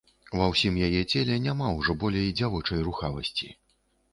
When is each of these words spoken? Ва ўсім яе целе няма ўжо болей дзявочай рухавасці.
Ва 0.37 0.45
ўсім 0.53 0.77
яе 0.87 1.01
целе 1.11 1.35
няма 1.43 1.67
ўжо 1.81 1.97
болей 2.05 2.33
дзявочай 2.41 2.85
рухавасці. 2.89 3.47